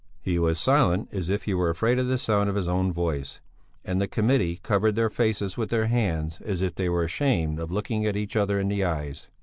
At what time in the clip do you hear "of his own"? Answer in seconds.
2.49-2.91